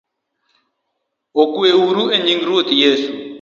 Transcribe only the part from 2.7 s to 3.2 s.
Yesu